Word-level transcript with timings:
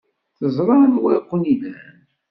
Teẓra 0.37 0.75
anwa 0.83 1.09
ay 1.13 1.21
ken-ilan. 1.29 1.93